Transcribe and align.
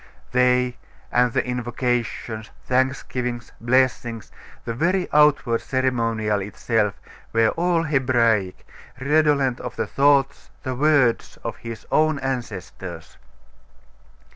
They, 0.31 0.77
and 1.11 1.31
the 1.31 1.45
invocations, 1.45 2.49
thanksgivings, 2.65 3.51
blessings, 3.61 4.31
the 4.65 4.73
very 4.73 5.07
outward 5.13 5.61
ceremonial 5.61 6.41
itself, 6.41 6.99
were 7.33 7.49
all 7.49 7.83
Hebraic, 7.83 8.65
redolent 8.99 9.59
of 9.59 9.75
the 9.75 9.85
thoughts, 9.85 10.49
the 10.63 10.73
words 10.73 11.37
of 11.43 11.57
his 11.57 11.85
own 11.91 12.17
ancestors. 12.17 13.17